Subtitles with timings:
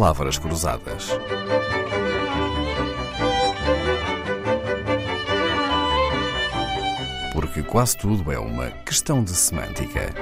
[0.00, 1.08] Palavras Cruzadas.
[7.34, 10.14] Porque quase tudo é uma questão de semântica.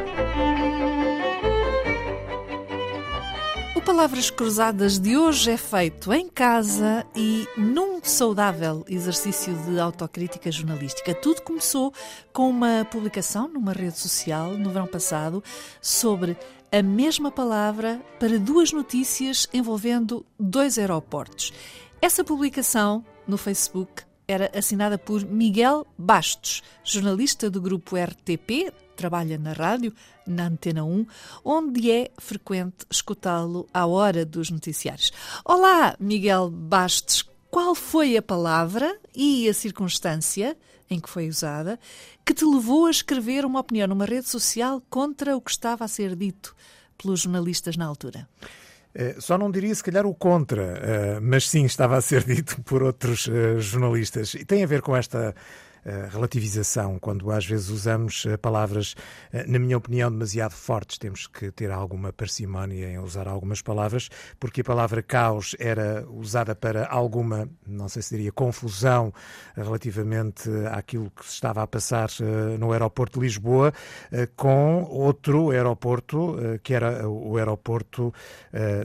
[3.77, 10.51] O Palavras Cruzadas de hoje é feito em casa e num saudável exercício de autocrítica
[10.51, 11.15] jornalística.
[11.15, 11.95] Tudo começou
[12.33, 15.41] com uma publicação numa rede social no verão passado
[15.81, 16.37] sobre
[16.71, 21.53] a mesma palavra para duas notícias envolvendo dois aeroportos.
[22.01, 29.53] Essa publicação no Facebook era assinada por Miguel Bastos, jornalista do grupo RTP, trabalha na
[29.53, 29.95] rádio,
[30.27, 31.07] na Antena 1,
[31.43, 35.13] onde é frequente escutá-lo à hora dos noticiários.
[35.45, 40.57] Olá, Miguel Bastos, qual foi a palavra e a circunstância
[40.91, 41.79] em que foi usada
[42.25, 45.89] que te levou a escrever uma opinião numa rede social contra o que estava a
[45.89, 46.55] ser dito
[46.97, 48.29] pelos jornalistas na altura?
[48.95, 52.61] Eh, só não diria se calhar o contra, eh, mas sim estava a ser dito
[52.63, 54.35] por outros eh, jornalistas.
[54.35, 55.35] E tem a ver com esta
[56.11, 58.95] relativização, quando às vezes usamos palavras,
[59.47, 60.99] na minha opinião, demasiado fortes.
[60.99, 66.55] Temos que ter alguma parcimónia em usar algumas palavras, porque a palavra caos era usada
[66.55, 69.13] para alguma, não sei se diria, confusão
[69.57, 72.11] relativamente àquilo que se estava a passar
[72.59, 73.73] no aeroporto de Lisboa,
[74.37, 78.13] com outro aeroporto, que era o aeroporto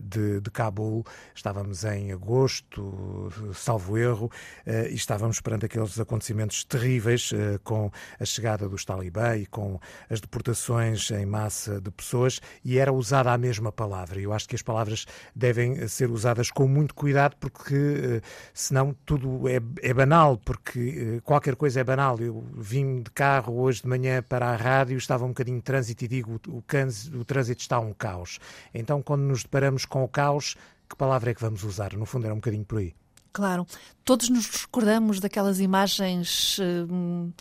[0.02, 1.04] de, de Cabul.
[1.36, 4.32] Estávamos em agosto, salvo erro,
[4.66, 9.80] e estávamos perante aqueles acontecimentos terríveis terríveis eh, com a chegada dos talibã e com
[10.10, 14.20] as deportações em massa de pessoas e era usada a mesma palavra.
[14.20, 15.06] Eu acho que as palavras
[15.36, 18.22] devem ser usadas com muito cuidado porque eh,
[18.54, 22.20] senão tudo é, é banal, porque eh, qualquer coisa é banal.
[22.20, 26.06] Eu vim de carro hoje de manhã para a rádio, estava um bocadinho de trânsito
[26.06, 28.40] e digo o, o trânsito está um caos.
[28.74, 30.56] Então, quando nos deparamos com o caos,
[30.90, 31.94] que palavra é que vamos usar?
[31.94, 32.94] No fundo, era um bocadinho por aí.
[33.34, 33.66] Claro,
[34.06, 36.60] todos nos recordamos daquelas imagens.
[36.60, 37.34] Uh,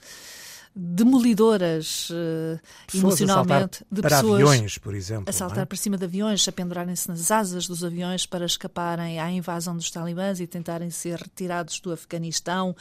[0.75, 2.59] demolidoras uh,
[2.95, 5.67] emocionalmente de para pessoas aviões, por exemplo, a saltar é?
[5.67, 9.91] para cima de aviões, a pendurarem-se nas asas dos aviões para escaparem à invasão dos
[9.91, 12.75] talibãs e tentarem ser retirados do Afeganistão.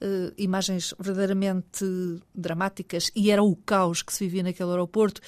[0.00, 1.84] Uh, imagens verdadeiramente
[2.32, 5.20] dramáticas e era o caos que se vivia naquele aeroporto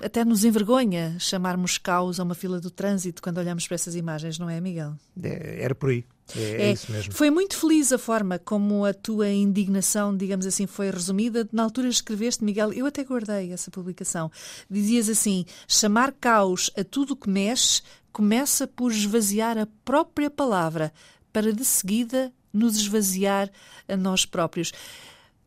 [0.00, 4.38] até nos envergonha chamarmos caos a uma fila do trânsito quando olhamos para essas imagens,
[4.38, 4.94] não é, Miguel?
[5.22, 6.04] É, era por aí.
[6.34, 7.12] É, é, é, isso mesmo.
[7.12, 11.48] Foi muito feliz a forma como a tua indignação, digamos assim, foi resumida.
[11.52, 14.30] Na altura escreveste, Miguel, eu até guardei essa publicação.
[14.68, 20.92] Dizias assim: chamar caos a tudo que mexe começa por esvaziar a própria palavra,
[21.32, 23.50] para de seguida nos esvaziar
[23.86, 24.72] a nós próprios.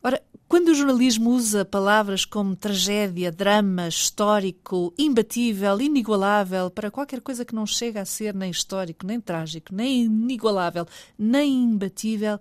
[0.02, 7.44] Ora, quando o jornalismo usa palavras como tragédia, drama, histórico, imbatível, inigualável, para qualquer coisa
[7.44, 12.40] que não chega a ser nem histórico, nem trágico, nem inigualável, nem imbatível,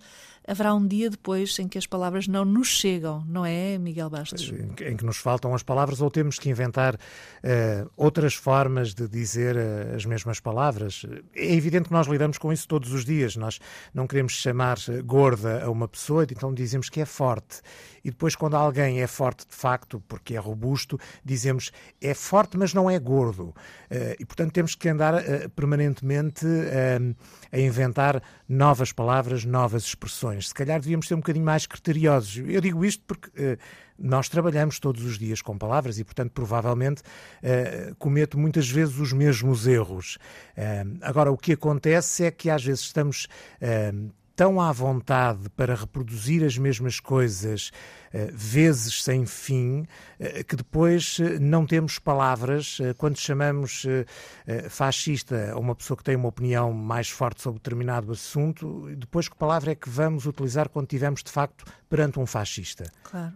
[0.49, 4.51] haverá um dia depois em que as palavras não nos chegam, não é, Miguel Bastos?
[4.81, 9.55] Em que nos faltam as palavras ou temos que inventar uh, outras formas de dizer
[9.55, 11.05] uh, as mesmas palavras.
[11.35, 13.35] É evidente que nós lidamos com isso todos os dias.
[13.35, 13.59] Nós
[13.93, 17.61] não queremos chamar gorda a uma pessoa, então dizemos que é forte.
[18.03, 21.71] E depois, quando alguém é forte de facto, porque é robusto, dizemos
[22.01, 23.49] é forte, mas não é gordo.
[23.91, 25.21] Uh, e, portanto, temos que andar
[25.55, 26.45] permanentemente
[27.51, 32.37] a inventar novas palavras, novas expressões se calhar devíamos ser um bocadinho mais criteriosos.
[32.47, 33.57] Eu digo isto porque uh,
[33.97, 39.13] nós trabalhamos todos os dias com palavras e, portanto, provavelmente uh, cometo muitas vezes os
[39.13, 40.17] mesmos erros.
[40.57, 43.27] Uh, agora, o que acontece é que às vezes estamos
[44.39, 47.73] tão à vontade para reproduzir as mesmas coisas
[48.13, 52.77] uh, vezes sem fim, uh, que depois uh, não temos palavras.
[52.97, 53.85] quando chamamos
[54.69, 59.35] fascista a uma pessoa que tem uma opinião mais forte sobre determinado assunto, depois que
[59.35, 62.89] palavra é que vamos utilizar quando estivermos de facto perante um fascista?
[63.03, 63.33] Claro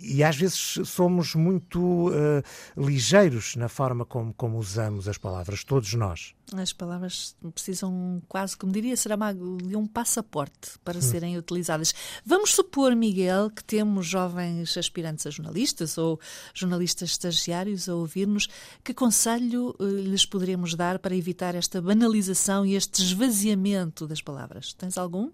[0.00, 2.42] e às vezes somos muito uh,
[2.76, 6.34] ligeiros na forma como, como usamos as palavras, todos nós.
[6.54, 11.02] As palavras precisam quase, como diria Saramago, de um passaporte para hum.
[11.02, 11.94] serem utilizadas.
[12.24, 16.18] Vamos supor, Miguel, que temos jovens aspirantes a jornalistas ou
[16.54, 18.48] jornalistas estagiários a ouvir-nos.
[18.82, 24.72] Que conselho uh, lhes poderíamos dar para evitar esta banalização e este esvaziamento das palavras?
[24.72, 25.30] Tens algum?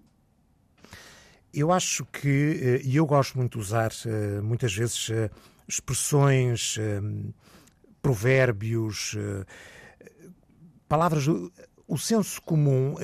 [1.55, 5.29] Eu acho que, eh, e eu gosto muito de usar eh, muitas vezes eh,
[5.65, 6.77] expressões,
[8.01, 9.17] provérbios,
[10.87, 11.25] palavras.
[11.87, 12.95] O senso comum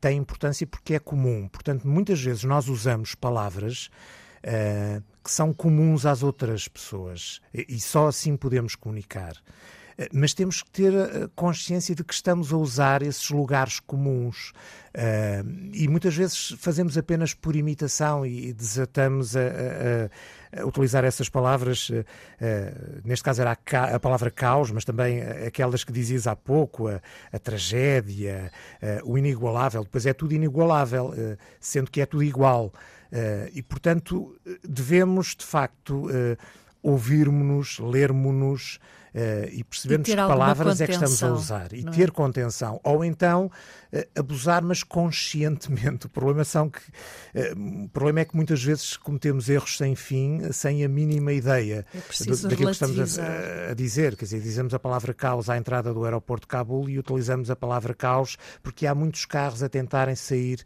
[0.00, 1.46] tem importância porque é comum.
[1.48, 3.90] Portanto, muitas vezes nós usamos palavras
[5.22, 9.34] que são comuns às outras pessoas e só assim podemos comunicar.
[10.12, 10.92] Mas temos que ter
[11.34, 14.52] consciência de que estamos a usar esses lugares comuns.
[14.90, 21.28] Uh, e muitas vezes fazemos apenas por imitação e desatamos a, a, a utilizar essas
[21.28, 21.90] palavras.
[21.90, 22.04] Uh,
[23.04, 27.38] neste caso era a, a, palavra caos, mas também aquelas que dizias há pouco, a,
[27.38, 28.50] tragédia,
[29.04, 29.84] o inigualável.
[29.84, 31.14] Depois é tudo inigualável,
[31.60, 32.72] sendo que é tudo igual.
[33.52, 34.36] e, portanto,
[34.66, 36.08] devemos, de facto,
[36.82, 38.78] ouvirmos-nos, lermos-nos
[39.14, 42.10] uh, e percebermos que palavras é que estamos a usar e ter é?
[42.10, 42.80] contenção.
[42.84, 43.50] Ou então
[43.92, 45.90] uh, abusar, mas conscientemente.
[46.10, 50.52] O problema, são que, uh, o problema é que muitas vezes cometemos erros sem fim,
[50.52, 51.86] sem a mínima ideia
[52.26, 54.16] do, daquilo que estamos a, a, dizer.
[54.16, 57.56] Quer dizer, dizemos a palavra caos à entrada do aeroporto de Cabul e utilizamos a
[57.56, 60.62] palavra caos porque há muitos carros a tentarem sair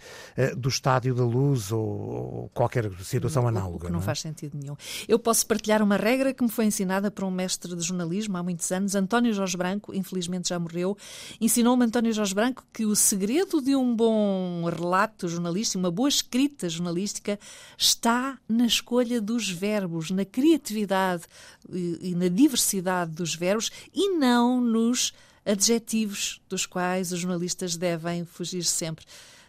[0.57, 3.77] do estádio da luz ou, ou qualquer situação análoga.
[3.77, 4.03] O que não, não é?
[4.03, 4.77] faz sentido nenhum.
[5.07, 8.43] Eu posso partilhar uma regra que me foi ensinada por um mestre de jornalismo há
[8.43, 10.97] muitos anos, António Jorge Branco, infelizmente já morreu,
[11.41, 16.69] ensinou-me António Jorge Branco que o segredo de um bom relato jornalístico, uma boa escrita
[16.69, 17.39] jornalística,
[17.77, 21.25] está na escolha dos verbos, na criatividade
[21.71, 25.13] e, na diversidade dos verbos e não nos
[25.45, 29.05] adjetivos dos quais os jornalistas devem fugir sempre.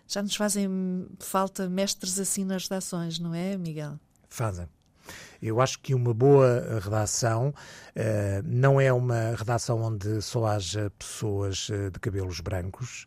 [0.07, 3.99] Já nos fazem falta mestres assim nas redações, não é, Miguel?
[4.29, 4.67] Fazem.
[5.41, 11.69] Eu acho que uma boa redação uh, não é uma redação onde só haja pessoas
[11.69, 13.05] uh, de cabelos brancos.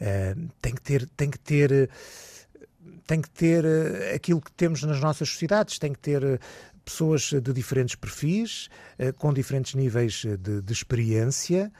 [0.00, 1.90] Uh, tem que ter, tem que ter,
[3.06, 3.64] tem que ter
[4.14, 6.40] aquilo que temos nas nossas sociedades, tem que ter
[6.84, 8.68] pessoas de diferentes perfis,
[9.16, 11.72] com diferentes níveis de, de experiência.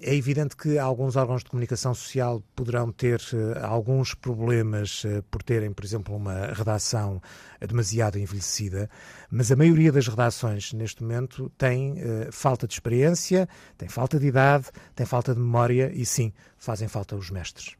[0.00, 5.42] É evidente que alguns órgãos de comunicação social poderão ter eh, alguns problemas eh, por
[5.42, 7.20] terem, por exemplo, uma redação
[7.60, 8.88] demasiado envelhecida,
[9.30, 13.46] mas a maioria das redações neste momento tem eh, falta de experiência,
[13.76, 17.76] tem falta de idade, tem falta de memória e sim, fazem falta os mestres.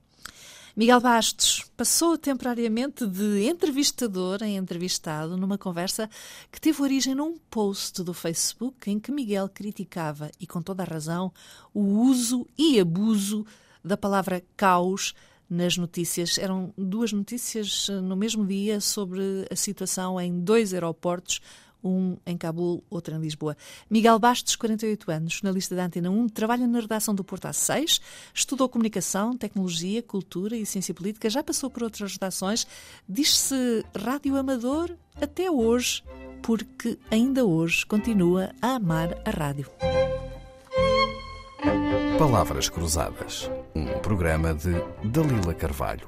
[0.76, 6.10] Miguel Bastos passou temporariamente de entrevistador em entrevistado numa conversa
[6.50, 10.86] que teve origem num post do Facebook em que Miguel criticava, e com toda a
[10.86, 11.32] razão,
[11.72, 13.46] o uso e abuso
[13.84, 15.14] da palavra caos
[15.48, 16.38] nas notícias.
[16.38, 21.40] Eram duas notícias no mesmo dia sobre a situação em dois aeroportos
[21.84, 23.56] um em Cabul, outro em Lisboa.
[23.90, 28.00] Miguel Bastos, 48 anos, jornalista da Antena 1, trabalha na redação do Porto A6,
[28.32, 32.66] estudou comunicação, tecnologia, cultura e ciência política, já passou por outras redações,
[33.08, 34.90] diz-se rádio amador
[35.20, 36.02] até hoje,
[36.42, 39.70] porque ainda hoje continua a amar a rádio.
[42.18, 44.72] Palavras Cruzadas, um programa de
[45.04, 46.06] Dalila Carvalho.